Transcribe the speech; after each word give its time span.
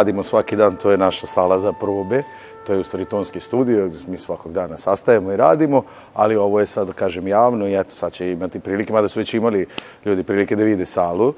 radimo 0.00 0.22
svaki 0.22 0.56
dan, 0.56 0.76
to 0.76 0.90
je 0.90 0.98
naša 0.98 1.26
sala 1.26 1.58
za 1.58 1.72
probe, 1.72 2.22
to 2.66 2.72
je 2.72 2.78
u 2.78 2.84
stvari 2.84 3.04
tonski 3.04 3.40
studio, 3.40 3.88
gde 3.88 3.98
mi 4.08 4.16
svakog 4.16 4.52
dana 4.52 4.76
sastajemo 4.76 5.32
i 5.32 5.36
radimo, 5.36 5.82
ali 6.14 6.36
ovo 6.36 6.60
je 6.60 6.66
sad, 6.66 6.86
da 6.86 6.92
kažem, 6.92 7.28
javno 7.28 7.68
i 7.68 7.74
eto, 7.74 7.90
sad 7.90 8.12
će 8.12 8.30
imati 8.32 8.60
prilike, 8.60 8.92
mada 8.92 9.08
su 9.08 9.20
već 9.20 9.34
imali 9.34 9.66
ljudi 10.04 10.22
prilike 10.22 10.56
da 10.56 10.64
vide 10.64 10.86
salu 10.86 11.34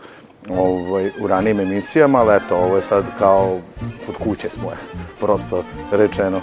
ovaj, 0.51 1.11
u 1.21 1.27
ranijim 1.27 1.61
emisijama, 1.61 2.19
ali 2.19 2.37
eto, 2.37 2.57
ovo 2.57 2.77
je 2.77 2.83
sad 2.83 3.05
kao 3.19 3.59
kod 4.07 4.17
kuće 4.17 4.51
smo, 4.51 4.71
prosto 5.21 5.65
rečeno. 5.91 6.41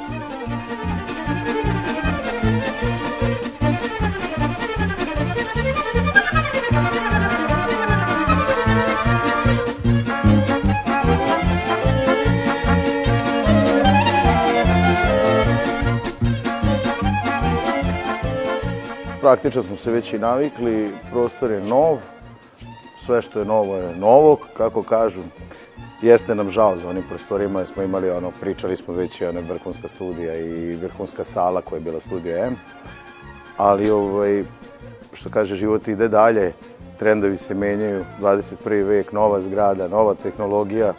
Praktično 19.29 19.63
smo 19.63 19.75
se 19.75 19.91
već 19.91 20.13
i 20.13 20.19
navikli, 20.19 20.91
prostor 21.11 21.51
je 21.51 21.59
nov, 21.61 21.97
sve 23.05 23.21
što 23.21 23.39
je 23.39 23.45
novo 23.45 23.75
je 23.75 23.95
novo, 23.95 24.37
kako 24.57 24.83
kažu. 24.83 25.21
Jeste 26.01 26.35
nam 26.35 26.49
žao 26.49 26.75
za 26.75 26.89
onim 26.89 27.03
prostorima, 27.09 27.59
jer 27.59 27.67
smo 27.67 27.83
imali 27.83 28.09
ono, 28.09 28.31
pričali 28.41 28.75
smo 28.75 28.93
već 28.93 29.21
i 29.21 29.25
ona 29.25 29.39
vrhunska 29.39 29.87
studija 29.87 30.35
i 30.35 30.75
vrhunska 30.75 31.23
sala 31.23 31.61
koja 31.61 31.77
je 31.77 31.81
bila 31.81 31.99
studija 31.99 32.45
M. 32.45 32.55
Ali, 33.57 33.89
ovaj, 33.89 34.43
što 35.13 35.29
kaže, 35.29 35.55
život 35.55 35.87
ide 35.87 36.07
dalje, 36.07 36.53
trendovi 36.99 37.37
se 37.37 37.53
menjaju, 37.53 38.05
21. 38.21 38.83
vek, 38.83 39.11
nova 39.11 39.41
zgrada, 39.41 39.87
nova 39.87 40.13
tehnologija, 40.13 40.93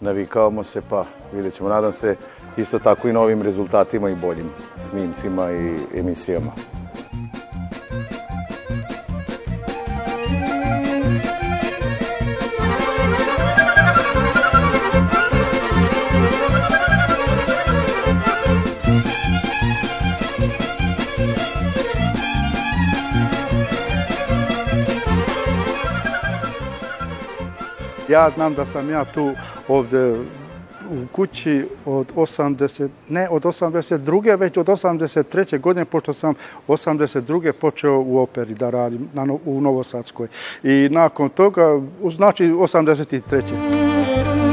navikavamo 0.00 0.62
se, 0.62 0.82
pa 0.90 1.04
vidjet 1.32 1.54
ćemo, 1.54 1.68
nadam 1.68 1.92
se, 1.92 2.16
isto 2.56 2.78
tako 2.78 3.08
i 3.08 3.12
novim 3.12 3.42
rezultatima 3.42 4.10
i 4.10 4.14
boljim 4.14 4.50
snimcima 4.80 5.52
i 5.52 5.98
emisijama. 5.98 6.52
Ja 28.14 28.30
znam 28.30 28.54
da 28.54 28.64
sam 28.64 28.90
ja 28.90 29.04
tu 29.04 29.30
ovde 29.68 30.14
u 30.90 31.06
kući 31.12 31.66
od 31.84 32.06
80, 32.16 32.88
ne 33.08 33.28
od 33.28 33.42
82. 33.42 34.38
već 34.38 34.56
od 34.56 34.66
83. 34.66 35.60
godine, 35.60 35.84
pošto 35.84 36.12
sam 36.12 36.34
82. 36.68 37.52
počeo 37.52 38.02
u 38.06 38.18
operi 38.18 38.54
da 38.54 38.70
radim 38.70 39.08
na, 39.12 39.26
u 39.44 39.60
Novosadskoj. 39.60 40.28
I 40.62 40.88
nakon 40.90 41.28
toga, 41.28 41.80
znači 42.10 42.44
83. 42.44 44.43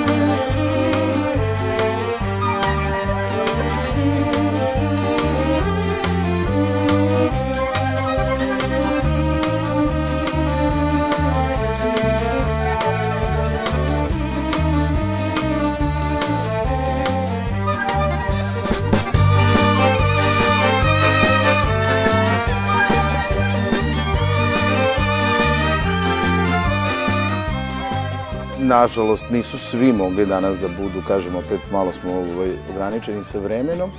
nažalost, 28.82 29.26
nisu 29.30 29.58
svi 29.58 29.94
mogli 29.94 30.26
danas 30.26 30.60
da 30.60 30.68
budu, 30.68 31.02
kažem, 31.08 31.36
opet 31.36 31.60
malo 31.72 31.92
smo 31.92 32.12
ovaj, 32.12 32.52
ograničeni 32.72 33.24
sa 33.24 33.40
vremenom, 33.40 33.92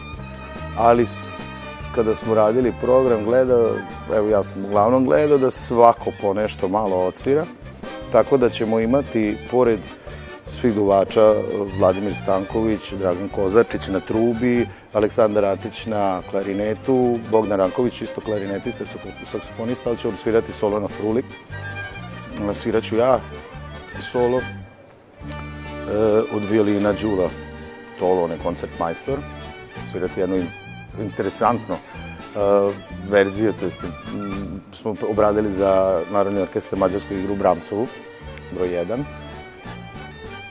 ali 0.76 1.06
kada 1.94 2.14
smo 2.14 2.34
radili 2.34 2.72
program, 2.80 3.24
gledao, 3.24 3.76
evo 4.16 4.28
ja 4.28 4.42
sam 4.42 4.64
uglavnom 4.64 5.04
gledao 5.04 5.38
da 5.38 5.50
svako 5.50 6.12
po 6.20 6.34
nešto 6.34 6.68
malo 6.68 6.96
odsvira, 6.96 7.44
tako 8.12 8.36
da 8.36 8.50
ćemo 8.50 8.80
imati, 8.80 9.36
pored 9.50 9.80
svih 10.60 10.74
duvača, 10.74 11.34
Vladimir 11.78 12.14
Stanković, 12.14 12.92
Dragan 12.92 13.28
Kozačić 13.28 13.88
na 13.88 14.00
trubi, 14.00 14.66
Aleksandar 14.92 15.44
Atić 15.44 15.86
na 15.86 16.22
klarinetu, 16.30 17.18
Bogdan 17.30 17.58
Ranković, 17.58 18.02
isto 18.02 18.20
klarinetista, 18.20 18.84
saksofonista, 19.26 19.90
ali 19.90 19.98
će 19.98 20.08
on 20.08 20.16
svirati 20.16 20.52
solo 20.52 20.80
na 20.80 20.88
frulik. 20.88 21.24
Sviraću 22.54 22.96
ja 22.96 23.20
solo, 24.00 24.40
od 26.32 26.44
violina 26.50 26.92
Đula 26.92 27.30
Tolo, 27.98 28.24
on 28.24 28.30
je 28.30 28.38
koncertmajstor, 28.42 29.18
svirati 29.84 30.20
jednu 30.20 30.44
interesantnu 31.00 31.74
uh, 31.74 32.74
verziju, 33.10 33.52
to 33.52 33.64
jest 33.64 33.78
m, 34.14 34.60
smo 34.72 34.96
obradili 35.08 35.50
za 35.50 36.00
Narodni 36.10 36.40
orkestar 36.40 36.78
Mađarsku 36.78 37.14
igru 37.14 37.34
Bramsovu, 37.34 37.86
broj 38.52 38.68
1. 38.68 39.04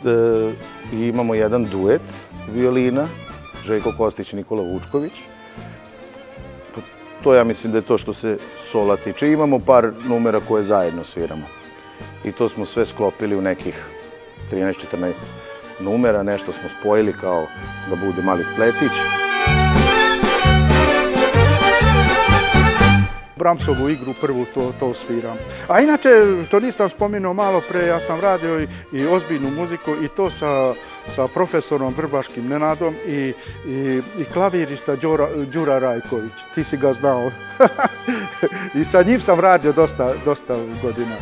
E, 0.05 0.53
I 0.93 1.07
imamo 1.07 1.35
jedan 1.35 1.65
duet 1.65 2.01
violina, 2.53 3.07
Željko 3.63 3.93
Kostić 3.97 4.33
i 4.33 4.35
Nikola 4.35 4.63
Vučković. 4.63 5.21
Pa, 6.75 6.81
to 7.23 7.33
ja 7.33 7.43
mislim 7.43 7.71
da 7.71 7.77
je 7.77 7.85
to 7.85 7.97
što 7.97 8.13
se 8.13 8.37
sola 8.57 8.97
tiče. 8.97 9.31
Imamo 9.31 9.59
par 9.59 9.91
numera 10.07 10.39
koje 10.47 10.63
zajedno 10.63 11.03
sviramo. 11.03 11.45
I 12.25 12.31
to 12.31 12.49
smo 12.49 12.65
sve 12.65 12.85
sklopili 12.85 13.35
u 13.35 13.41
nekih 13.41 13.85
13-14 14.51 15.19
numera, 15.79 16.23
nešto 16.23 16.51
smo 16.51 16.69
spojili 16.69 17.13
kao 17.13 17.47
da 17.89 17.95
bude 17.95 18.21
mali 18.21 18.43
spletić. 18.43 18.91
Bramsovu 23.41 23.89
igru 23.89 24.13
prvu 24.21 24.45
to, 24.53 24.73
to 24.79 24.93
sviram. 24.93 25.37
A 25.67 25.79
inače, 25.79 26.09
što 26.47 26.59
nisam 26.59 26.89
spomenuo 26.89 27.33
malo 27.33 27.61
pre, 27.69 27.85
ja 27.85 27.99
sam 27.99 28.19
radio 28.19 28.61
i, 28.61 28.67
i 28.93 29.07
ozbiljnu 29.07 29.51
muziku 29.51 29.91
i 30.03 30.07
to 30.07 30.29
sa, 30.29 30.73
sa 31.15 31.27
profesorom 31.27 31.93
Vrbaškim 31.97 32.47
Nenadom 32.47 32.95
i, 33.07 33.33
i, 33.65 34.01
i 34.17 34.25
klavirista 34.33 34.95
Đura, 34.95 35.29
Đura 35.53 35.79
Rajković. 35.79 36.33
Ti 36.55 36.63
si 36.63 36.77
ga 36.77 36.93
znao. 36.93 37.31
I 38.81 38.85
sa 38.85 39.03
njim 39.03 39.21
sam 39.21 39.39
radio 39.39 39.71
dosta, 39.71 40.13
dosta 40.25 40.55
godina. 40.81 41.15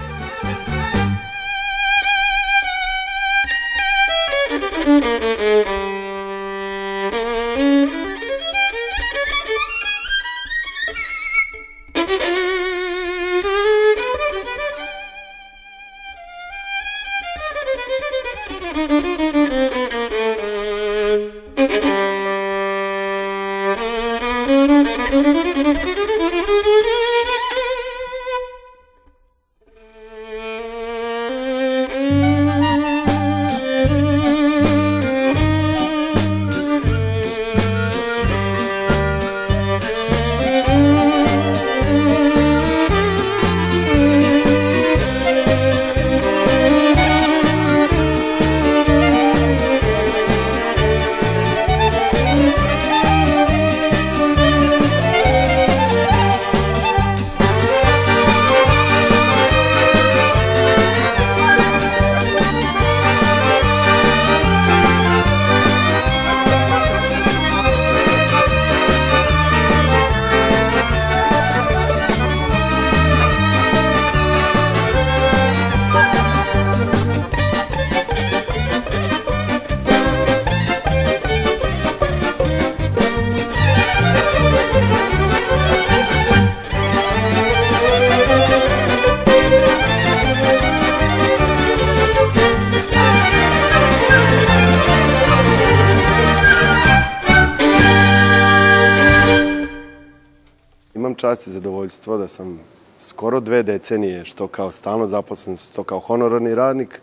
Čast 101.19 101.48
i 101.48 101.51
zadovoljstvo 101.51 102.18
da 102.18 102.27
sam 102.27 102.60
skoro 103.00 103.39
dve 103.39 103.63
decenije, 103.63 104.25
što 104.25 104.48
kao 104.48 104.71
stalno 104.71 105.07
zaposlen, 105.07 105.57
što 105.57 105.83
kao 105.83 106.00
honorarni 106.00 106.56
radnik, 106.56 107.01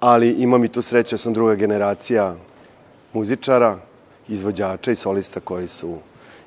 ali 0.00 0.30
imam 0.30 0.64
i 0.64 0.68
tu 0.68 0.82
sreće, 0.82 1.18
sam 1.18 1.32
druga 1.32 1.54
generacija 1.54 2.34
muzičara, 3.12 3.78
izvođača 4.28 4.92
i 4.92 4.96
solista 4.96 5.40
koji 5.40 5.68
su 5.68 5.98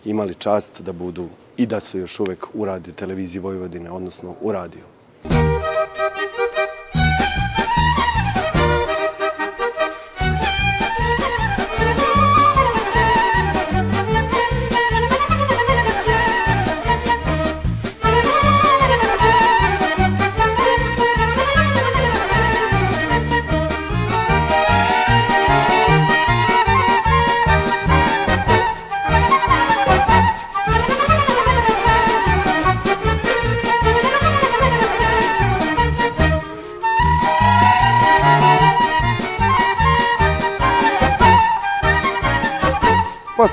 imali 0.05 0.35
čast 0.35 0.81
da 0.81 0.91
budu 0.91 1.27
i 1.57 1.65
da 1.65 1.79
su 1.79 1.99
još 1.99 2.19
uvek 2.19 2.45
u 2.53 2.65
radio 2.65 2.93
televiziji 2.93 3.41
Vojvodine, 3.41 3.91
odnosno 3.91 4.35
u 4.41 4.51
radiju. 4.51 4.83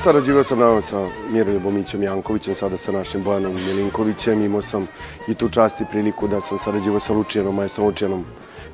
Sarađivao 0.05 0.45
sam 0.45 0.59
naravno 0.59 0.81
sa 0.81 1.09
Miroljubom 1.31 1.75
Mićem 1.75 2.03
Jankovićem, 2.03 2.55
sada 2.55 2.77
sa 2.77 2.93
našim 2.93 3.23
Bojanom 3.23 3.55
Milinkovićem. 3.55 4.45
Imao 4.45 4.62
sam 4.62 4.87
i 5.29 5.35
tu 5.35 5.49
čast 5.49 5.81
i 5.81 5.85
priliku 5.91 6.29
da 6.29 6.41
sam 6.41 6.59
sarađivao 6.59 7.01
sa 7.01 7.12
Lučijanom, 7.12 7.55
majstrom 7.55 7.87
Lučijanom 7.87 8.25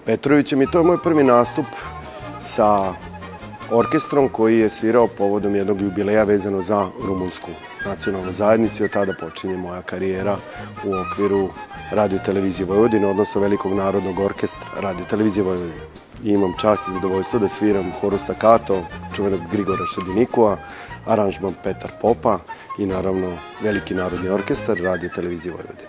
Petrovićem 0.06 0.62
i 0.62 0.71
to 0.73 0.79
je 0.79 0.85
moj 0.85 0.99
prvi 1.03 1.25
nastup 1.25 1.65
sa 2.41 2.94
orkestrom 3.71 4.29
koji 4.29 4.59
je 4.59 4.71
svirao 4.71 5.06
povodom 5.06 5.55
jednog 5.56 5.81
jubileja 5.81 6.25
vezano 6.25 6.62
za 6.62 6.88
rumunsku 7.06 7.50
nacionalnu 7.87 8.32
zajednicu 8.32 8.85
od 8.85 8.91
tada 8.91 9.12
počinje 9.21 9.56
moja 9.56 9.82
karijera 9.82 10.37
u 10.85 10.91
okviru 10.94 11.49
radio 11.93 12.19
televizije 12.19 12.67
Vojvodine, 12.67 13.06
odnosno 13.06 13.41
Velikog 13.41 13.73
narodnog 13.73 14.19
orkestra 14.19 14.67
radio 14.81 15.05
televizije 15.11 15.44
Vojvodine. 15.44 16.00
Imam 16.25 16.52
čast 16.61 16.88
i 16.88 16.93
zadovoljstvo 16.93 17.38
da 17.38 17.49
sviram 17.49 17.93
horu 18.00 18.19
Stakato, 18.19 18.82
čuvenog 19.14 19.40
Grigora 19.52 19.87
Šedinikova, 19.94 20.56
aranžman 21.06 21.55
Petar 21.62 21.90
Popa 22.02 22.38
i 22.78 22.87
naravno 22.87 23.37
Veliki 23.62 23.94
narodni 23.94 24.28
orkestar 24.28 24.78
radio 24.82 25.11
televizije 25.14 25.52
Vojvodine. 25.52 25.88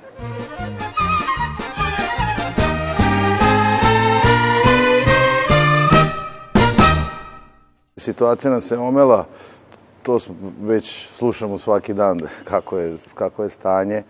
Situacija 7.97 8.51
nam 8.51 8.61
se 8.61 8.77
omela, 8.77 9.25
to 10.03 10.19
smo 10.19 10.35
već 10.61 11.07
slušamo 11.07 11.57
svaki 11.57 11.93
dan 11.93 12.21
kako 12.49 12.77
je, 12.77 12.95
kako 13.13 13.43
je 13.43 13.49
stanje. 13.49 14.03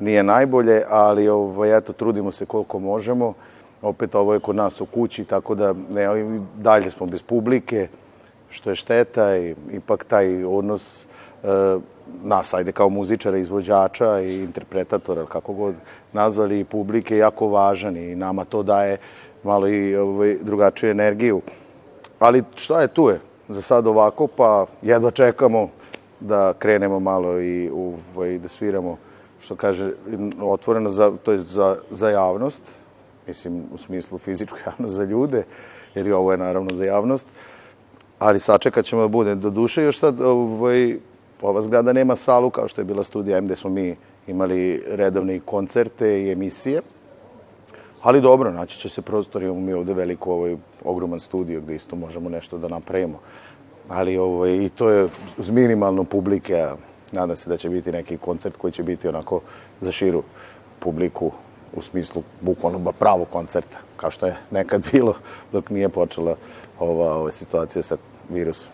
Nije 0.00 0.22
najbolje, 0.22 0.82
ali 0.88 1.28
ovaj, 1.28 1.76
eto, 1.78 1.92
trudimo 1.92 2.30
se 2.30 2.46
koliko 2.46 2.78
možemo. 2.78 3.34
Opet 3.86 4.14
ovo 4.14 4.34
je 4.34 4.40
kod 4.40 4.56
nas 4.56 4.80
u 4.80 4.86
kući, 4.86 5.24
tako 5.24 5.54
da 5.54 5.74
ne, 5.90 6.06
dalje 6.56 6.90
smo 6.90 7.06
bez 7.06 7.22
publike 7.22 7.88
što 8.50 8.70
je 8.70 8.76
šteta 8.76 9.36
i 9.36 9.54
ipak 9.72 10.04
taj 10.04 10.44
odnos 10.44 11.04
e, 11.04 11.08
nas, 12.22 12.54
ajde 12.54 12.72
kao 12.72 12.88
muzičara, 12.88 13.38
izvođača 13.38 14.20
i 14.20 14.40
interpretatora, 14.42 15.26
kako 15.26 15.52
god 15.52 15.74
nazvali, 16.12 16.64
publike 16.64 17.16
jako 17.16 17.48
važan 17.48 17.96
i 17.96 18.16
nama 18.16 18.44
to 18.44 18.62
daje 18.62 18.98
malo 19.42 19.68
i 19.68 19.96
ovaj, 19.96 20.36
drugačiju 20.42 20.90
energiju. 20.90 21.40
Ali 22.18 22.44
šta 22.54 22.80
je, 22.80 22.88
tu 22.88 23.08
je. 23.08 23.20
Za 23.48 23.62
sad 23.62 23.86
ovako, 23.86 24.26
pa 24.26 24.66
jedva 24.82 25.10
čekamo 25.10 25.68
da 26.20 26.52
krenemo 26.58 27.00
malo 27.00 27.40
i 27.40 27.70
ovaj, 27.70 28.38
da 28.38 28.48
sviramo, 28.48 28.96
što 29.40 29.56
kaže, 29.56 29.92
otvoreno, 30.40 30.90
za, 30.90 31.12
to 31.22 31.32
je 31.32 31.38
za, 31.38 31.76
za 31.90 32.10
javnost, 32.10 32.62
mislim 33.26 33.64
u 33.72 33.78
smislu 33.78 34.18
fizičku 34.18 34.56
javnost 34.66 34.94
za 34.94 35.04
ljude, 35.04 35.44
jer 35.94 36.12
ovo 36.12 36.32
je 36.32 36.38
naravno 36.38 36.74
za 36.74 36.84
javnost, 36.84 37.26
ali 38.18 38.40
sačekat 38.40 38.84
ćemo 38.84 39.02
da 39.02 39.08
bude. 39.08 39.34
Do 39.34 39.50
duše 39.50 39.82
još 39.82 39.98
sad 39.98 40.20
ovaj, 40.20 40.96
ova 41.42 41.62
zgrada 41.62 41.92
nema 41.92 42.16
salu 42.16 42.50
kao 42.50 42.68
što 42.68 42.80
je 42.80 42.84
bila 42.84 43.04
studija 43.04 43.38
M 43.38 43.46
gde 43.46 43.56
smo 43.56 43.70
mi 43.70 43.96
imali 44.26 44.82
redovne 44.86 45.40
koncerte 45.40 46.22
i 46.22 46.32
emisije. 46.32 46.82
Ali 48.02 48.20
dobro, 48.20 48.52
naći 48.52 48.78
će 48.78 48.88
se 48.88 49.02
prostor, 49.02 49.42
imamo 49.42 49.60
mi 49.60 49.72
ovde 49.72 49.94
veliko, 49.94 50.32
ovaj, 50.32 50.56
ogroman 50.84 51.20
studio 51.20 51.60
gde 51.60 51.74
isto 51.74 51.96
možemo 51.96 52.28
nešto 52.28 52.58
da 52.58 52.68
napravimo. 52.68 53.20
Ali 53.88 54.18
ovaj, 54.18 54.56
i 54.56 54.68
to 54.68 54.90
je 54.90 55.08
uz 55.38 55.50
minimalno 55.50 56.04
publike, 56.04 56.60
a 56.60 56.76
nadam 57.12 57.36
se 57.36 57.50
da 57.50 57.56
će 57.56 57.70
biti 57.70 57.92
neki 57.92 58.18
koncert 58.18 58.56
koji 58.56 58.72
će 58.72 58.82
biti 58.82 59.08
onako 59.08 59.40
za 59.80 59.92
širu 59.92 60.22
publiku 60.78 61.32
u 61.76 61.82
smislu 61.82 62.22
bukvalno 62.40 62.92
pravog 62.92 63.28
koncerta, 63.28 63.78
kao 63.96 64.10
što 64.10 64.26
je 64.26 64.36
nekad 64.50 64.88
bilo 64.92 65.14
dok 65.52 65.70
nije 65.70 65.88
počela 65.88 66.36
ova, 66.78 67.14
ova 67.14 67.30
situacija 67.30 67.82
sa 67.82 67.96
virusom. 68.28 68.72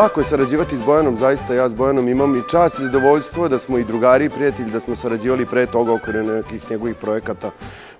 Lako 0.00 0.20
je 0.20 0.24
sarađivati 0.24 0.76
s 0.76 0.82
Bojanom, 0.82 1.18
zaista 1.18 1.54
ja 1.54 1.68
s 1.68 1.74
Bojanom 1.74 2.08
imam 2.08 2.36
i 2.36 2.42
čast 2.50 2.78
i 2.78 2.82
zadovoljstvo 2.82 3.48
da 3.48 3.58
smo 3.58 3.78
i 3.78 3.84
drugari 3.84 4.24
i 4.24 4.30
prijatelji, 4.30 4.70
da 4.70 4.80
smo 4.80 4.94
sarađivali 4.94 5.46
pre 5.46 5.66
toga 5.66 5.92
oko 5.92 6.12
nekih 6.12 6.70
njegovih 6.70 6.96
projekata. 6.96 7.50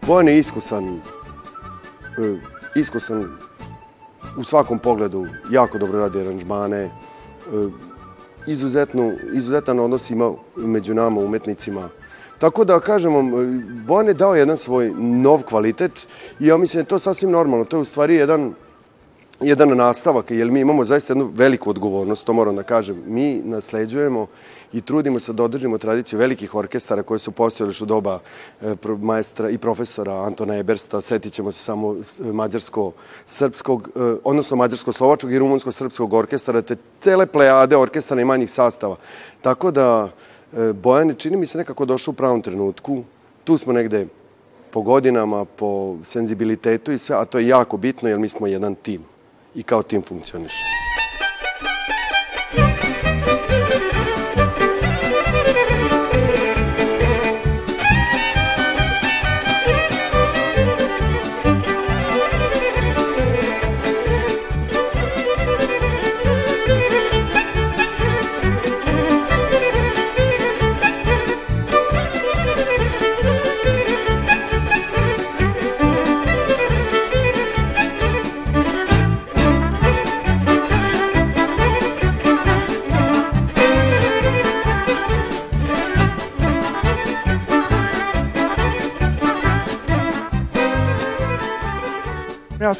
Bojan 0.07 0.29
je 0.29 0.39
iskusan, 0.39 1.01
e, 2.19 2.39
iskusan 2.75 3.29
u 4.37 4.45
svakom 4.45 4.79
pogledu, 4.79 5.27
jako 5.51 5.79
dobro 5.79 5.99
radi 5.99 6.21
aranžmane, 6.21 6.79
e, 6.79 6.91
izuzetno, 8.47 9.13
izuzetan 9.33 9.81
odnos 9.81 10.11
ima 10.11 10.33
među 10.57 10.95
nama, 10.95 11.21
umetnicima. 11.21 11.89
Tako 12.39 12.65
da, 12.65 12.81
kažem 12.81 13.15
vam, 13.15 13.31
Bojan 13.87 14.07
je 14.07 14.15
dao 14.15 14.35
jedan 14.35 14.57
svoj 14.57 14.93
nov 14.99 15.43
kvalitet 15.43 16.07
i 16.41 16.47
ja 16.47 16.57
mislim 16.57 16.79
da 16.79 16.81
je 16.81 16.89
to 16.89 16.99
sasvim 16.99 17.31
normalno. 17.31 17.65
To 17.65 17.77
je 17.77 17.81
u 17.81 17.85
stvari 17.85 18.15
jedan 18.15 18.55
jedan 19.41 19.77
nastavak, 19.77 20.31
jer 20.31 20.51
mi 20.51 20.61
imamo 20.61 20.85
zaista 20.85 21.13
jednu 21.13 21.31
veliku 21.35 21.71
odgovornost, 21.71 22.27
to 22.27 22.33
moram 22.33 22.57
da 22.57 22.63
kažem. 22.63 23.03
Mi 23.07 23.43
nasleđujemo 23.45 24.27
i 24.73 24.81
trudimo 24.81 25.21
se 25.21 25.33
da 25.33 25.43
održimo 25.45 25.79
tradiciju 25.79 26.19
velikih 26.19 26.55
orkestara 26.55 27.03
koje 27.03 27.19
su 27.19 27.33
postojali 27.33 27.75
u 27.83 27.85
doba 27.85 28.19
e, 28.63 28.75
maestra 29.03 29.51
i 29.51 29.59
profesora 29.59 30.15
Antona 30.15 30.57
Ebersta, 30.57 31.01
setit 31.01 31.33
ćemo 31.33 31.53
se 31.53 31.63
samo 31.63 31.97
mađarsko-srpskog, 32.21 33.89
e, 33.89 34.19
odnosno 34.25 34.57
mađarsko-slovačkog 34.57 35.33
i 35.33 35.39
rumunsko-srpskog 35.39 36.15
orkestara, 36.15 36.63
te 36.63 36.77
cele 37.01 37.27
plejade 37.27 37.77
orkestara 37.77 38.21
i 38.21 38.25
manjih 38.25 38.51
sastava. 38.51 38.97
Tako 39.41 39.71
da 39.71 40.09
e, 40.53 40.73
Bojan 40.73 41.15
čini 41.19 41.37
mi 41.37 41.47
se, 41.47 41.59
nekako 41.59 41.85
došao 41.85 42.13
u 42.13 42.15
pravom 42.15 42.43
trenutku. 42.43 43.03
Tu 43.45 43.59
smo 43.59 43.73
negde 43.73 44.07
po 44.71 44.83
godinama, 44.83 45.45
po 45.45 45.97
senzibilitetu 46.05 46.93
i 46.93 46.99
sve, 46.99 47.17
a 47.17 47.25
to 47.25 47.39
je 47.39 47.49
jako 47.49 47.77
bitno 47.77 48.09
jer 48.09 48.19
mi 48.19 48.29
smo 48.29 48.47
jedan 48.47 48.75
tim 48.75 49.05
i 49.55 49.63
kao 49.63 49.83
tim 49.83 50.03
funkcioniše. 50.03 50.65
Ja 50.65 50.80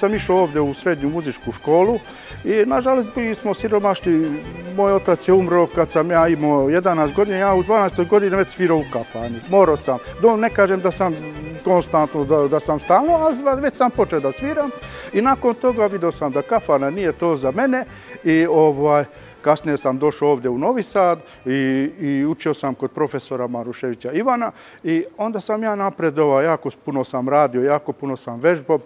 sam 0.01 0.15
išao 0.15 0.37
ovde 0.37 0.61
u 0.61 0.75
srednju 0.75 1.09
muzičku 1.09 1.53
školu 1.53 1.99
i 2.45 2.65
nažalost 2.67 3.09
bili 3.15 3.35
smo 3.35 3.55
siromašni. 3.55 4.43
Moj 4.77 4.93
otac 4.93 5.29
je 5.29 5.35
umro 5.35 5.67
kad 5.67 5.91
sam 5.91 6.11
ja 6.11 6.29
imao 6.29 6.69
11 6.69 7.15
godina, 7.15 7.37
ja 7.37 7.55
u 7.55 7.63
12. 7.63 8.09
godini 8.09 8.37
već 8.37 8.49
svirao 8.49 8.79
u 8.79 8.85
kafani. 8.93 9.41
Morao 9.49 9.77
sam. 9.77 9.99
Do, 10.23 10.37
ne 10.37 10.51
kažem 10.51 10.81
da 10.81 10.91
sam 10.91 11.17
konstantno, 11.65 12.25
da, 12.25 12.49
da 12.49 12.61
sam 12.61 12.81
stalno, 12.81 13.13
ali 13.13 13.61
već 13.61 13.75
sam 13.75 13.91
počeo 13.91 14.21
da 14.21 14.33
sviram. 14.33 14.71
I 15.13 15.21
nakon 15.21 15.55
toga 15.55 15.87
vidio 15.87 16.13
sam 16.13 16.33
da 16.33 16.43
kafana 16.43 16.91
nije 16.91 17.13
to 17.13 17.37
za 17.37 17.51
mene 17.51 17.85
i 18.25 18.47
ovaj, 18.47 19.05
Kasnije 19.43 19.77
sam 19.77 19.99
došao 19.99 20.29
ovdje 20.29 20.51
u 20.51 20.59
Novi 20.59 20.83
Sad 20.83 21.19
i, 21.47 21.91
i 22.01 22.25
učio 22.25 22.55
sam 22.55 22.75
kod 22.75 22.91
profesora 22.91 23.47
Maruševića 23.47 24.13
Ivana 24.13 24.51
i 24.85 25.05
onda 25.17 25.41
sam 25.41 25.63
ja 25.63 25.75
napredovao, 25.75 26.43
jako 26.43 26.71
puno 26.85 27.05
sam 27.05 27.29
radio, 27.29 27.63
jako 27.63 27.93
puno 27.93 28.17
sam 28.17 28.41
vežbao 28.41 28.79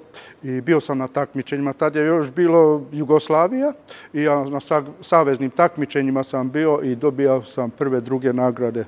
i 0.43 0.61
bio 0.61 0.81
sam 0.81 0.99
na 0.99 1.09
takmičenjima. 1.09 1.73
Tad 1.73 1.97
je 1.97 2.07
još 2.07 2.31
bilo 2.31 2.83
Jugoslavija 2.93 3.73
i 4.13 4.23
ja 4.23 4.45
na 4.45 4.61
saveznim 5.01 5.51
takmičenjima 5.51 6.23
sam 6.23 6.51
bio 6.51 6.81
i 6.83 6.95
dobijao 6.95 7.43
sam 7.43 7.71
prve, 7.71 8.01
druge 8.01 8.33
nagrade. 8.33 8.85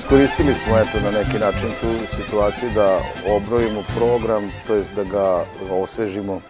Iskoristili 0.00 0.54
smo 0.54 0.78
eto 0.78 1.00
na 1.04 1.10
neki 1.10 1.38
način 1.38 1.68
tu 1.80 2.06
situaciju 2.06 2.70
da 2.74 2.98
obrojimo 3.36 3.82
program, 3.96 4.50
to 4.66 4.74
jest 4.74 4.94
da 4.94 5.04
ga 5.04 5.44
osvežimo. 5.70 6.40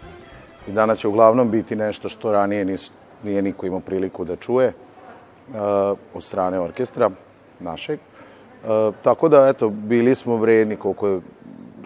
I 0.67 0.71
danas 0.71 0.99
će 0.99 1.07
uglavnom 1.07 1.51
biti 1.51 1.75
nešto 1.75 2.09
što 2.09 2.31
ranije 2.31 2.65
nis, 2.65 2.91
nije 3.23 3.41
niko 3.41 3.65
imao 3.65 3.79
priliku 3.79 4.25
da 4.25 4.35
čuje 4.35 4.67
uh, 4.67 5.55
od 6.13 6.23
strane 6.23 6.59
orkestra 6.59 7.09
našeg. 7.59 7.99
Uh, 7.99 8.95
tako 9.03 9.29
da, 9.29 9.47
eto, 9.47 9.69
bili 9.69 10.15
smo 10.15 10.37
vredni 10.37 10.75
koliko 10.75 11.07
je, 11.07 11.19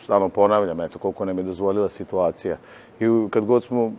stalno 0.01 0.29
ponavljam, 0.29 0.81
eto, 0.81 1.00
koliko 1.00 1.25
nam 1.25 1.38
je 1.38 1.43
dozvolila 1.43 1.89
situacija. 1.89 2.57
I 3.00 3.05
kad 3.29 3.45
god 3.45 3.63
smo, 3.63 3.91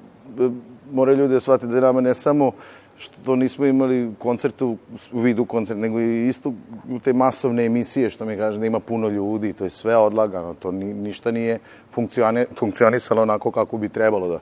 moraju 0.93 1.19
ljudi 1.19 1.35
da 1.35 1.41
shvatiti 1.41 1.73
da 1.73 1.81
nama 1.81 2.01
ne 2.01 2.15
samo 2.15 2.53
što 2.99 3.37
nismo 3.37 3.67
imali 3.67 4.13
koncert 4.19 4.63
u, 4.63 4.77
u 5.13 5.21
vidu 5.21 5.45
koncerta, 5.45 5.81
nego 5.81 6.01
i 6.01 6.27
isto 6.27 6.53
u 6.91 6.99
te 6.99 7.13
masovne 7.13 7.65
emisije, 7.65 8.11
što 8.11 8.25
mi 8.25 8.37
kaže 8.37 8.59
da 8.59 8.67
ima 8.67 8.81
puno 8.81 9.09
ljudi, 9.09 9.53
to 9.53 9.65
je 9.65 9.71
sve 9.71 9.97
odlagano, 9.97 10.55
to 10.55 10.73
ni, 10.73 10.95
ništa 10.95 11.31
nije 11.31 11.59
funkcioni, 11.93 12.45
funkcionisalo 12.59 13.23
onako 13.23 13.51
kako 13.51 13.79
bi 13.79 13.89
trebalo 13.89 14.29
da 14.29 14.39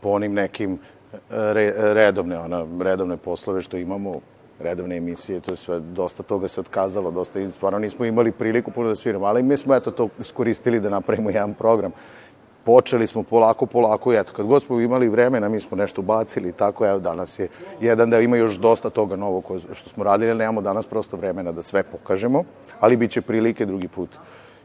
po 0.00 0.08
onim 0.08 0.32
nekim 0.32 0.72
e, 0.72 1.18
re, 1.30 1.74
redovne, 1.76 2.38
ona, 2.38 2.66
redovne 2.80 3.16
poslove 3.16 3.62
što 3.62 3.76
imamo, 3.76 4.20
redovne 4.60 4.96
emisije, 4.96 5.40
to 5.40 5.50
je 5.50 5.56
sve, 5.56 5.80
dosta 5.80 6.22
toga 6.22 6.48
se 6.48 6.60
otkazalo, 6.60 7.10
dosta, 7.10 7.50
stvarno 7.50 7.78
nismo 7.78 8.04
imali 8.04 8.32
priliku 8.32 8.70
puno 8.70 8.88
da 8.88 8.94
sviramo, 8.94 9.26
ali 9.26 9.42
mi 9.42 9.56
smo 9.56 9.74
eto 9.74 9.90
to 9.90 10.08
iskoristili 10.20 10.80
da 10.80 10.90
napravimo 10.90 11.30
jedan 11.30 11.54
program 11.54 11.92
počeli 12.64 13.06
smo 13.06 13.22
polako, 13.22 13.66
polako 13.66 14.12
i 14.12 14.16
eto, 14.16 14.32
kad 14.32 14.46
god 14.46 14.62
smo 14.62 14.80
imali 14.80 15.08
vremena, 15.08 15.48
mi 15.48 15.60
smo 15.60 15.76
nešto 15.76 16.02
bacili 16.02 16.52
tako, 16.52 16.86
evo 16.86 16.98
danas 16.98 17.38
je 17.38 17.48
jedan 17.80 18.10
da 18.10 18.20
ima 18.20 18.36
još 18.36 18.56
dosta 18.56 18.90
toga 18.90 19.16
novo 19.16 19.42
što 19.72 19.90
smo 19.90 20.04
radili, 20.04 20.30
ali 20.30 20.38
nemamo 20.38 20.60
danas 20.60 20.86
prosto 20.86 21.16
vremena 21.16 21.52
da 21.52 21.62
sve 21.62 21.82
pokažemo, 21.82 22.44
ali 22.80 22.96
bit 22.96 23.10
će 23.10 23.22
prilike 23.22 23.66
drugi 23.66 23.88
put. 23.88 24.10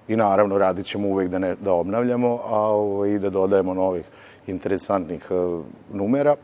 I 0.07 0.15
naravno 0.15 0.57
radit 0.57 0.85
ćemo 0.85 1.07
uvek 1.07 1.29
da, 1.29 1.39
ne, 1.39 1.55
da 1.55 1.73
obnavljamo, 1.73 2.39
a 2.45 2.59
ovo, 2.59 3.05
i 3.05 3.19
da 3.19 3.29
dodajemo 3.29 3.73
novih 3.73 4.05
interesantnih 4.47 5.31
uh, 5.31 5.65
numera. 5.93 6.35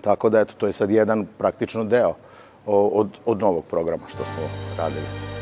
Tako 0.00 0.30
da, 0.30 0.40
eto, 0.40 0.54
to 0.58 0.66
je 0.66 0.72
sad 0.72 0.90
jedan 0.90 1.26
praktično 1.38 1.84
deo 1.84 2.14
od, 2.66 3.08
od 3.26 3.40
novog 3.40 3.64
programa 3.64 4.02
što 4.08 4.24
smo 4.24 4.48
radili. 4.78 5.33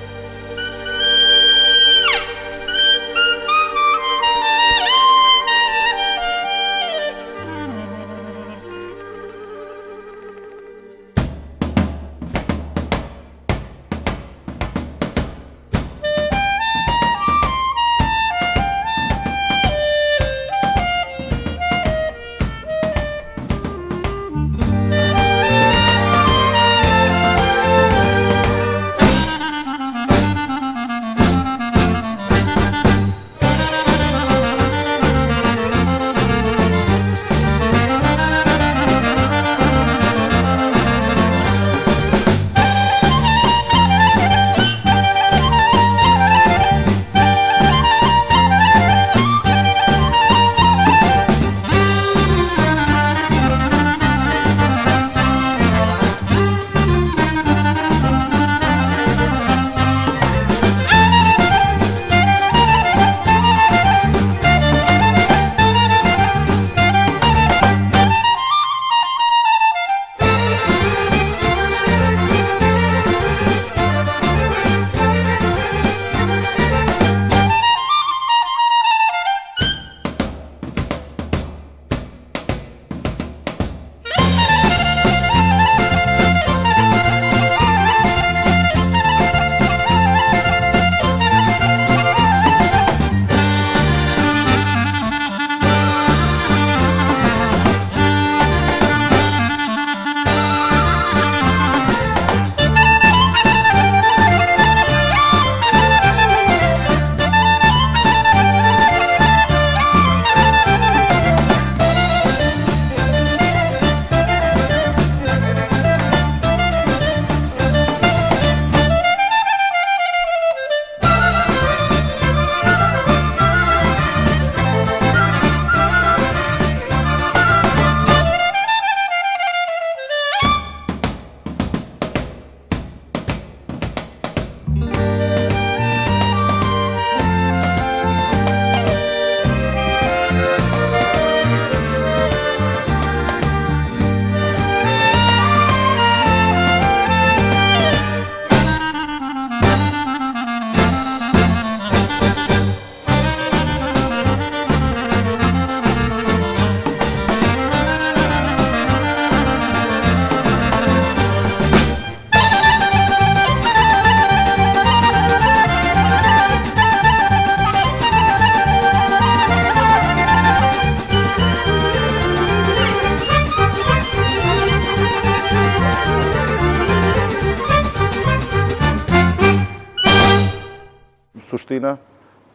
Suština 181.73 181.97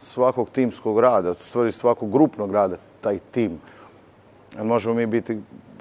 svakog 0.00 0.50
timskog 0.50 1.00
rada, 1.00 1.34
stvari 1.34 1.72
svakog 1.72 2.12
grupnog 2.12 2.52
rada, 2.52 2.76
taj 3.00 3.18
tim. 3.30 3.58
Možemo 4.62 4.94
mi 4.94 5.06
biti 5.06 5.38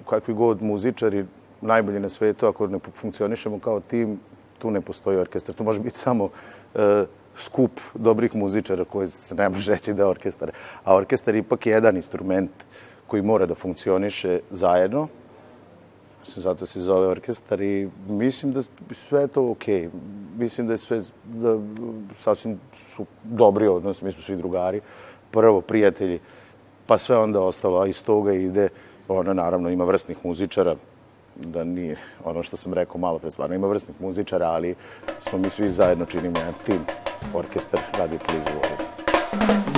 kakvi 0.09 0.33
god 0.33 0.61
muzičari, 0.61 1.25
najbolji 1.61 1.99
na 1.99 2.09
svetu, 2.09 2.47
ako 2.47 2.67
ne 2.67 2.79
funkcionišemo 2.79 3.59
kao 3.59 3.79
tim, 3.79 4.19
tu 4.59 4.71
ne 4.71 4.81
postoji 4.81 5.17
orkestar. 5.17 5.55
Tu 5.55 5.63
može 5.63 5.81
biti 5.81 5.97
samo 5.97 6.29
e, 6.75 7.05
skup 7.37 7.71
dobrih 7.93 8.35
muzičara 8.35 8.85
koji 8.85 9.07
se 9.07 9.35
ne 9.35 9.49
može 9.49 9.71
reći 9.71 9.93
da 9.93 10.03
je 10.03 10.09
orkestar. 10.09 10.51
A 10.83 10.95
orkestar 10.95 11.35
je 11.35 11.39
ipak 11.39 11.65
jedan 11.65 11.95
instrument 11.95 12.51
koji 13.07 13.21
mora 13.21 13.45
da 13.45 13.55
funkcioniše 13.55 14.39
zajedno. 14.49 15.07
Zato 16.25 16.65
se 16.65 16.81
zove 16.81 17.07
orkestar 17.07 17.61
i 17.61 17.89
mislim 18.09 18.51
da 18.53 18.61
sve 18.93 19.27
to 19.27 19.51
okej. 19.51 19.87
Okay. 19.87 20.26
Mislim 20.37 20.67
da 20.67 20.73
je 20.73 20.77
sve, 20.77 21.01
da 21.23 21.59
sasvim 22.17 22.59
su 22.73 23.05
dobri 23.23 23.67
odnosi, 23.67 24.05
mi 24.05 24.11
smo 24.11 24.23
svi 24.23 24.35
drugari. 24.35 24.81
Prvo, 25.31 25.61
prijatelji, 25.61 26.19
pa 26.85 26.97
sve 26.97 27.17
onda 27.17 27.41
ostalo, 27.41 27.79
a 27.81 27.87
iz 27.87 28.03
toga 28.03 28.33
ide, 28.33 28.69
ona 29.07 29.33
naravno 29.33 29.69
ima 29.69 29.83
vrstnih 29.83 30.17
muzičara, 30.23 30.75
da 31.35 31.63
nije 31.63 31.97
ono 32.23 32.43
što 32.43 32.57
sam 32.57 32.73
rekao 32.73 32.97
malo 32.97 33.19
pre, 33.19 33.29
stvarno 33.29 33.55
ima 33.55 33.67
vrstnih 33.67 34.01
muzičara, 34.01 34.45
ali 34.45 34.75
smo 35.19 35.37
mi 35.37 35.49
svi 35.49 35.69
zajedno 35.69 36.05
činimo 36.05 36.39
jedan 36.39 36.53
tim, 36.65 36.79
orkestar 37.33 37.79
radio 37.97 38.19
televiziju 38.19 38.53
Vojvodina. 38.53 39.76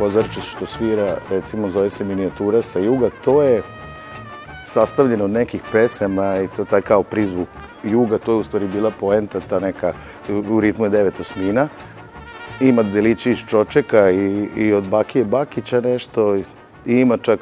Kozarčić 0.00 0.44
što 0.44 0.66
svira, 0.66 1.16
recimo 1.30 1.70
zove 1.70 1.90
se 1.90 2.04
minijatura 2.04 2.62
sa 2.62 2.78
juga, 2.78 3.10
to 3.24 3.42
je 3.42 3.62
sastavljeno 4.64 5.24
od 5.24 5.30
nekih 5.30 5.62
pesama 5.72 6.40
i 6.40 6.48
to 6.56 6.64
taj 6.64 6.80
kao 6.80 7.02
prizvuk 7.02 7.48
juga, 7.84 8.18
to 8.18 8.32
je 8.32 8.36
u 8.36 8.42
stvari 8.42 8.68
bila 8.68 8.90
poenta, 9.00 9.40
ta 9.40 9.60
neka, 9.60 9.92
u 10.50 10.60
ritmu 10.60 10.84
je 10.84 10.90
devet 10.90 11.20
osmina. 11.20 11.68
Ima 12.60 12.82
delići 12.82 13.30
iz 13.30 13.38
Čočeka 13.48 14.10
i, 14.10 14.48
i 14.56 14.72
od 14.72 14.88
Bakije 14.88 15.24
Bakića 15.24 15.80
nešto, 15.80 16.36
i 16.36 16.44
ima 16.86 17.16
čak 17.16 17.40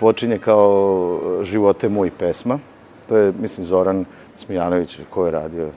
počinje 0.00 0.38
kao 0.38 1.20
Živote 1.42 1.88
moj 1.88 2.10
pesma. 2.18 2.58
To 3.08 3.16
je, 3.16 3.32
mislim, 3.40 3.66
Zoran 3.66 4.04
Smijanović 4.36 5.00
ko 5.10 5.26
je 5.26 5.32
radio 5.32 5.70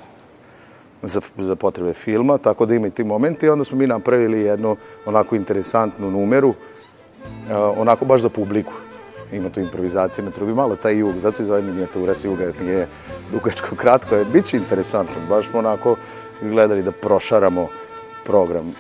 za, 1.02 1.22
za 1.38 1.56
potrebe 1.56 1.94
filma, 1.94 2.38
tako 2.38 2.66
da 2.66 2.76
ima 2.76 2.88
i 2.88 2.92
ti 2.92 3.04
momenti. 3.04 3.50
Onda 3.50 3.64
smo 3.64 3.78
mi 3.78 3.88
napravili 3.88 4.42
jednu 4.42 4.76
onako 5.06 5.36
interesantnu 5.36 6.12
numeru, 6.12 6.54
onako 7.78 8.06
baš 8.06 8.22
za 8.22 8.30
publiku. 8.30 8.74
Ima 9.32 9.50
tu 9.50 9.60
improvizacije 9.60 10.26
na 10.26 10.32
trubi, 10.32 10.54
malo 10.54 10.76
taj 10.76 10.98
jug, 10.98 11.18
zato 11.18 11.38
se 11.38 11.44
zove 11.44 11.62
minijatura 11.62 12.14
s 12.14 12.26
juga, 12.26 12.52
nije 12.62 12.88
dugačko 13.32 13.76
kratko, 13.76 14.16
je, 14.16 14.26
bit 14.26 14.46
će 14.46 14.58
interesantno, 14.58 15.16
baš 15.30 15.48
smo 15.48 15.60
onako 15.60 15.96
gledali 16.42 16.84
da 16.84 16.92
prošaramo 16.92 17.68
program. 18.26 18.74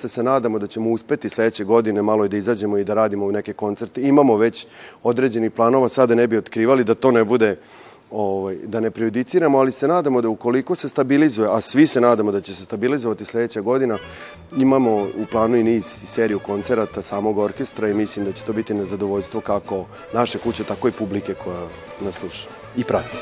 Zaista 0.00 0.08
se 0.08 0.22
nadamo 0.22 0.58
da 0.58 0.66
ćemo 0.66 0.90
uspeti 0.90 1.28
sledeće 1.28 1.64
godine 1.64 2.02
malo 2.02 2.24
i 2.24 2.28
da 2.28 2.36
izađemo 2.36 2.78
i 2.78 2.84
da 2.84 2.94
radimo 2.94 3.26
u 3.26 3.32
neke 3.32 3.52
koncerte. 3.52 4.00
Imamo 4.02 4.36
već 4.36 4.66
određeni 5.02 5.50
planova, 5.50 5.88
sada 5.88 6.14
ne 6.14 6.26
bi 6.26 6.36
otkrivali 6.36 6.84
da 6.84 6.94
to 6.94 7.10
ne 7.10 7.24
bude 7.24 7.56
ovaj, 8.10 8.56
da 8.64 8.80
ne 8.80 8.90
prejudiciramo, 8.90 9.58
ali 9.58 9.72
se 9.72 9.88
nadamo 9.88 10.20
da 10.20 10.28
ukoliko 10.28 10.74
se 10.74 10.88
stabilizuje, 10.88 11.48
a 11.48 11.60
svi 11.60 11.86
se 11.86 12.00
nadamo 12.00 12.32
da 12.32 12.40
će 12.40 12.54
se 12.54 12.64
stabilizovati 12.64 13.24
sledeća 13.24 13.60
godina, 13.60 13.98
imamo 14.56 15.02
u 15.02 15.26
planu 15.30 15.56
i 15.56 15.62
niz 15.62 15.84
seriju 15.84 16.38
koncerata 16.38 17.02
samog 17.02 17.38
orkestra 17.38 17.88
i 17.88 17.94
mislim 17.94 18.24
da 18.24 18.32
će 18.32 18.44
to 18.44 18.52
biti 18.52 18.74
na 18.74 18.84
zadovoljstvo 18.84 19.40
kako 19.40 19.84
naše 20.14 20.38
kuće, 20.38 20.64
tako 20.64 20.88
i 20.88 20.92
publike 20.98 21.34
koja 21.34 21.68
nas 22.00 22.14
sluša 22.14 22.48
i 22.76 22.84
prati. 22.84 23.18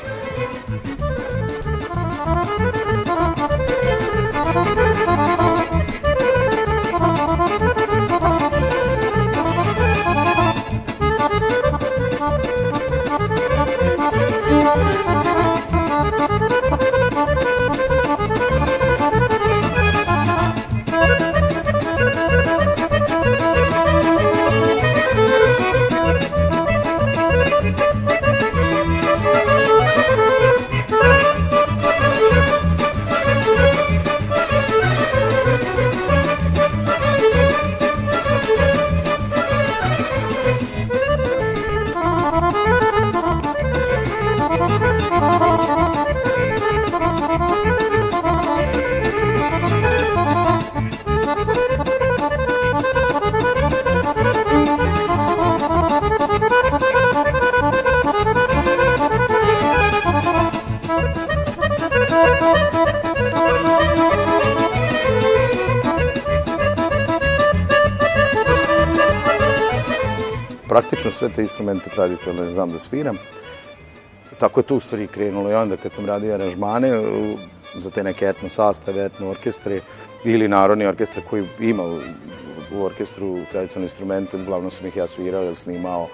Praktično 70.79 71.11
sve 71.11 71.29
te 71.29 71.43
instrumente 71.43 71.91
tradicionalne 71.91 72.51
znam 72.51 72.71
da 72.71 72.79
sviram. 72.79 73.17
Tako 74.39 74.61
je 74.61 74.65
to 74.65 74.77
u 74.77 74.81
stvari 74.81 75.07
krenulo 75.07 75.51
i 75.51 75.55
onda 75.55 75.77
kad 75.77 75.93
sam 75.93 76.07
radio 76.07 76.35
aranžmane 76.35 76.91
za 77.77 77.91
te 77.91 78.05
neke 78.05 78.27
etno 78.27 78.49
sastave, 78.49 79.05
etno 79.05 79.31
orkestre 79.31 79.81
ili 80.25 80.49
narodni 80.49 80.87
orkestre 80.87 81.23
koji 81.31 81.45
ima 81.61 81.83
u, 81.83 82.85
orkestru 82.85 83.39
tradicionalne 83.51 83.85
instrumente, 83.85 84.37
uglavnom 84.37 84.71
sam 84.71 84.87
ih 84.87 84.97
ja 84.97 85.07
svirao 85.07 85.45
ili 85.45 85.57
snimao. 85.57 86.07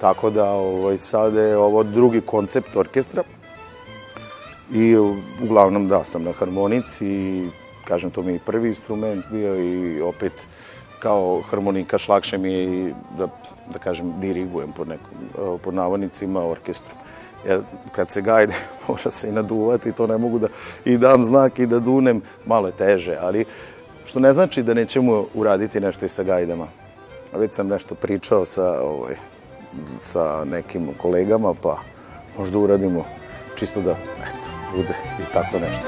Tako 0.00 0.30
da 0.30 0.50
ovaj, 0.50 0.98
sad 0.98 1.34
je 1.34 1.56
ovo 1.56 1.82
drugi 1.82 2.20
koncept 2.20 2.76
orkestra 2.76 3.24
i 4.72 4.96
uglavnom 5.42 5.88
da 5.88 6.04
sam 6.04 6.24
na 6.24 6.32
harmonici 6.32 7.48
kažem 7.84 8.10
to 8.10 8.22
mi 8.22 8.32
je 8.32 8.46
prvi 8.46 8.68
instrument 8.68 9.24
bio 9.30 9.56
i 9.56 10.00
opet 10.00 10.32
kao 11.00 11.42
harmonikaš 11.50 12.08
lakše 12.08 12.38
mi 12.38 12.52
je 12.52 12.64
i 12.64 12.92
da, 13.18 13.28
da 13.72 13.78
kažem 13.78 14.12
dirigujem 14.20 14.72
pod, 14.72 14.88
nekom, 14.88 15.58
pod 15.64 15.74
navodnicima 15.74 16.44
orkestru. 16.46 16.94
Jer 17.46 17.60
kad 17.92 18.10
se 18.10 18.22
gajde, 18.22 18.54
mora 18.88 19.10
se 19.10 19.28
i 19.28 19.32
naduvati, 19.32 19.92
to 19.92 20.06
ne 20.06 20.18
mogu 20.18 20.38
da 20.38 20.48
i 20.84 20.98
dam 20.98 21.24
znak 21.24 21.58
i 21.58 21.66
da 21.66 21.78
dunem, 21.78 22.22
malo 22.46 22.66
je 22.66 22.72
teže, 22.72 23.16
ali 23.20 23.44
što 24.04 24.20
ne 24.20 24.32
znači 24.32 24.62
da 24.62 24.74
nećemo 24.74 25.26
uraditi 25.34 25.80
nešto 25.80 26.06
i 26.06 26.08
sa 26.08 26.22
gajdama. 26.22 26.66
Već 27.32 27.54
sam 27.54 27.68
nešto 27.68 27.94
pričao 27.94 28.44
sa, 28.44 28.82
ovaj, 28.82 29.14
sa 29.98 30.44
nekim 30.44 30.88
kolegama, 31.02 31.54
pa 31.62 31.78
možda 32.38 32.58
uradimo 32.58 33.04
čisto 33.56 33.80
da, 33.80 33.90
eto, 33.92 34.76
bude 34.76 34.94
i 35.20 35.32
tako 35.32 35.58
nešto. 35.58 35.86